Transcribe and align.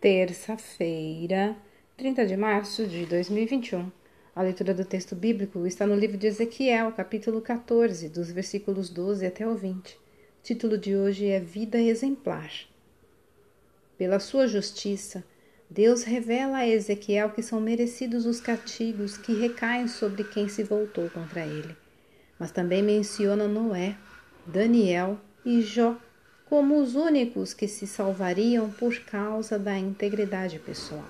terça-feira, 0.00 1.56
30 1.96 2.24
de 2.24 2.36
março 2.36 2.86
de 2.86 3.04
2021. 3.06 3.90
A 4.34 4.42
leitura 4.42 4.72
do 4.72 4.84
texto 4.84 5.16
bíblico 5.16 5.66
está 5.66 5.84
no 5.88 5.96
livro 5.96 6.16
de 6.16 6.28
Ezequiel, 6.28 6.92
capítulo 6.92 7.40
14, 7.40 8.08
dos 8.08 8.30
versículos 8.30 8.88
12 8.90 9.26
até 9.26 9.44
o 9.44 9.56
20. 9.56 9.94
O 9.94 9.98
título 10.40 10.78
de 10.78 10.96
hoje 10.96 11.26
é 11.26 11.40
Vida 11.40 11.78
Exemplar. 11.82 12.48
Pela 13.96 14.20
sua 14.20 14.46
justiça, 14.46 15.24
Deus 15.68 16.04
revela 16.04 16.58
a 16.58 16.68
Ezequiel 16.68 17.30
que 17.30 17.42
são 17.42 17.60
merecidos 17.60 18.24
os 18.24 18.40
castigos 18.40 19.18
que 19.18 19.34
recaem 19.34 19.88
sobre 19.88 20.22
quem 20.22 20.48
se 20.48 20.62
voltou 20.62 21.10
contra 21.10 21.44
ele. 21.44 21.76
Mas 22.38 22.52
também 22.52 22.84
menciona 22.84 23.48
Noé, 23.48 23.96
Daniel 24.46 25.18
e 25.44 25.60
Jó 25.60 25.96
como 26.48 26.80
os 26.80 26.94
únicos 26.94 27.52
que 27.52 27.68
se 27.68 27.86
salvariam 27.86 28.70
por 28.70 28.98
causa 29.00 29.58
da 29.58 29.76
integridade 29.76 30.58
pessoal. 30.58 31.04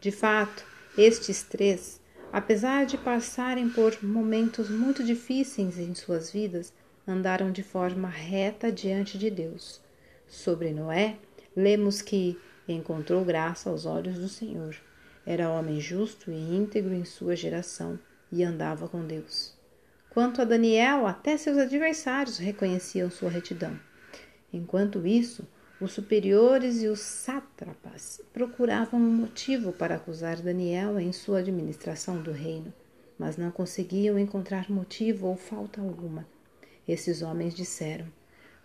De 0.00 0.12
fato, 0.12 0.64
estes 0.96 1.42
três, 1.42 2.00
apesar 2.32 2.86
de 2.86 2.96
passarem 2.96 3.68
por 3.68 4.00
momentos 4.04 4.70
muito 4.70 5.02
difíceis 5.02 5.80
em 5.80 5.94
suas 5.96 6.30
vidas, 6.30 6.72
andaram 7.06 7.50
de 7.50 7.64
forma 7.64 8.08
reta 8.08 8.70
diante 8.70 9.18
de 9.18 9.30
Deus. 9.30 9.80
Sobre 10.28 10.70
Noé, 10.70 11.16
lemos 11.56 12.00
que 12.00 12.38
encontrou 12.68 13.24
graça 13.24 13.68
aos 13.68 13.84
olhos 13.84 14.16
do 14.16 14.28
Senhor. 14.28 14.76
Era 15.26 15.50
homem 15.50 15.80
justo 15.80 16.30
e 16.30 16.56
íntegro 16.56 16.94
em 16.94 17.04
sua 17.04 17.34
geração 17.34 17.98
e 18.30 18.44
andava 18.44 18.88
com 18.88 19.04
Deus. 19.04 19.54
Quanto 20.08 20.40
a 20.40 20.44
Daniel, 20.44 21.04
até 21.04 21.36
seus 21.36 21.58
adversários 21.58 22.38
reconheciam 22.38 23.10
sua 23.10 23.28
retidão. 23.28 23.76
Enquanto 24.52 25.06
isso, 25.06 25.46
os 25.80 25.92
superiores 25.92 26.82
e 26.82 26.86
os 26.86 27.00
sátrapas 27.00 28.20
procuravam 28.32 29.00
um 29.00 29.12
motivo 29.12 29.72
para 29.72 29.96
acusar 29.96 30.36
Daniel 30.40 31.00
em 31.00 31.10
sua 31.12 31.38
administração 31.38 32.22
do 32.22 32.30
reino, 32.30 32.72
mas 33.18 33.36
não 33.36 33.50
conseguiam 33.50 34.18
encontrar 34.18 34.70
motivo 34.70 35.26
ou 35.26 35.36
falta 35.36 35.80
alguma. 35.80 36.26
Esses 36.86 37.22
homens 37.22 37.54
disseram: 37.54 38.06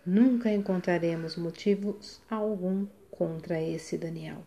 Nunca 0.06 0.52
encontraremos 0.52 1.36
motivos 1.36 2.20
algum 2.30 2.86
contra 3.10 3.60
esse 3.60 3.98
Daniel. 3.98 4.44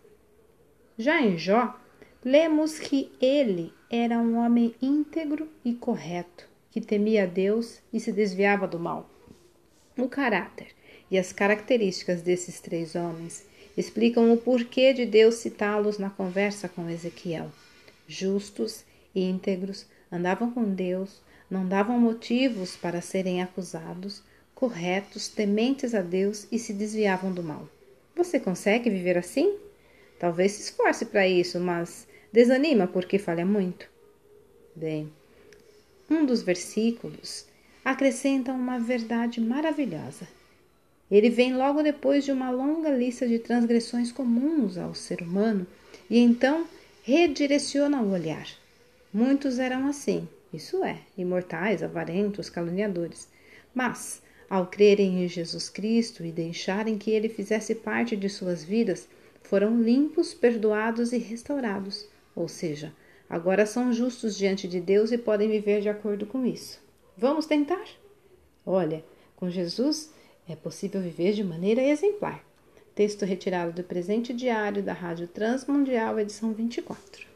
Já 0.98 1.22
em 1.22 1.38
Jó, 1.38 1.78
lemos 2.24 2.80
que 2.80 3.12
ele 3.20 3.74
era 3.90 4.18
um 4.18 4.38
homem 4.38 4.74
íntegro 4.82 5.50
e 5.66 5.74
correto, 5.74 6.48
que 6.70 6.80
temia 6.80 7.24
a 7.24 7.28
Deus 7.28 7.82
e 7.92 8.00
se 8.00 8.12
desviava 8.12 8.68
do 8.68 8.80
mal. 8.80 9.10
O 9.98 10.08
caráter 10.08 10.74
e 11.12 11.20
as 11.20 11.34
características 11.34 12.22
desses 12.22 12.62
três 12.62 12.96
homens 12.96 13.46
explicam 13.78 14.32
o 14.34 14.38
porquê 14.38 14.94
de 14.94 15.06
Deus 15.06 15.36
citá-los 15.36 15.98
na 15.98 16.10
conversa 16.10 16.70
com 16.70 16.90
Ezequiel. 16.90 17.52
Justos, 18.08 18.86
íntegros, 19.14 19.86
andavam 20.10 20.52
com 20.52 20.64
Deus, 20.64 21.22
não 21.50 21.68
davam 21.68 22.00
motivos 22.00 22.78
para 22.78 23.02
serem 23.02 23.42
acusados, 23.42 24.24
corretos, 24.56 25.28
tementes 25.28 25.94
a 25.94 26.02
Deus 26.02 26.48
e 26.52 26.58
se 26.58 26.72
desviavam 26.72 27.34
do 27.34 27.44
mal. 27.44 27.68
Você 28.16 28.40
consegue 28.40 28.90
viver 28.90 29.18
assim? 29.18 29.58
Talvez 30.18 30.54
se 30.54 30.62
esforce 30.62 31.06
para 31.06 31.28
isso, 31.28 31.60
mas 31.60 32.08
desanima 32.32 32.88
porque 32.88 33.18
falha 33.18 33.46
muito. 33.46 33.90
Bem, 34.76 35.12
um 36.10 36.26
dos 36.26 36.42
versículos 36.42 37.46
acrescenta 37.84 38.54
uma 38.54 38.80
verdade 38.80 39.42
maravilhosa. 39.42 40.28
Ele 41.12 41.30
vem 41.30 41.54
logo 41.58 41.84
depois 41.84 42.24
de 42.24 42.32
uma 42.32 42.50
longa 42.50 42.90
lista 42.90 43.28
de 43.28 43.38
transgressões 43.38 44.14
comuns 44.14 44.78
ao 44.78 44.96
ser 44.96 45.22
humano 45.22 45.68
e 46.10 46.18
então 46.18 46.66
redireciona 47.04 48.02
o 48.02 48.12
olhar. 48.12 48.48
Muitos 49.14 49.60
eram 49.60 49.88
assim, 49.88 50.26
isso 50.54 50.84
é, 50.86 51.00
imortais, 51.18 51.84
avarentos, 51.84 52.50
caluniadores. 52.50 53.28
Mas, 53.76 54.22
ao 54.50 54.68
crerem 54.68 55.24
em 55.24 55.28
Jesus 55.28 55.68
Cristo 55.68 56.24
e 56.24 56.32
deixarem 56.32 56.98
que 56.98 57.12
ele 57.12 57.28
fizesse 57.28 57.76
parte 57.76 58.16
de 58.16 58.30
suas 58.30 58.64
vidas, 58.64 59.08
foram 59.44 59.82
limpos, 59.82 60.34
perdoados 60.34 61.12
e 61.12 61.18
restaurados. 61.18 62.08
Ou 62.34 62.48
seja, 62.48 62.94
agora 63.30 63.66
são 63.66 63.92
justos 63.92 64.38
diante 64.38 64.66
de 64.66 64.80
Deus 64.80 65.12
e 65.12 65.18
podem 65.18 65.50
viver 65.50 65.82
de 65.82 65.90
acordo 65.90 66.26
com 66.26 66.46
isso. 66.46 66.82
Vamos 67.18 67.46
tentar? 67.46 67.86
Olha, 68.66 69.04
com 69.36 69.50
Jesus 69.50 70.10
é 70.52 70.56
possível 70.56 71.02
viver 71.02 71.34
de 71.34 71.44
maneira 71.44 71.82
exemplar. 71.82 72.44
Texto 72.94 73.26
retirado 73.26 73.72
do 73.72 73.84
presente 73.84 74.34
diário 74.34 74.84
da 74.84 74.94
Rádio 74.94 75.28
Transmundial, 75.28 76.20
edição 76.20 76.54
24. 76.54 77.31